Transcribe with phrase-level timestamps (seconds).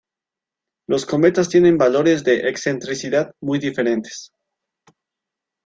[0.89, 4.31] Los cometas tienen valores de excentricidad muy diferentes.